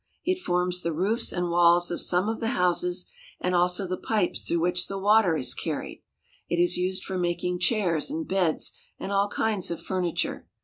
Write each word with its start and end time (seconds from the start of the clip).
It 0.25 0.39
forms 0.39 0.81
the 0.81 0.93
roofs 0.93 1.31
and 1.31 1.51
walls 1.51 1.91
of 1.91 2.01
some 2.01 2.27
of 2.27 2.39
the 2.39 2.47
houses, 2.57 3.05
and 3.39 3.53
also 3.53 3.85
the 3.85 3.99
pipes 3.99 4.43
through 4.45 4.59
which 4.61 4.87
the 4.87 4.97
water 4.97 5.37
is 5.37 5.53
car 5.53 5.77
ried. 5.81 5.97
It 6.49 6.57
is 6.59 6.75
used 6.75 7.03
for 7.03 7.19
mak 7.19 7.43
ing 7.43 7.59
chairs 7.59 8.09
and 8.09 8.27
beds 8.27 8.71
and 8.99 9.11
all 9.11 9.27
kinds 9.27 9.69
of 9.69 9.79
furniture. 9.79 10.47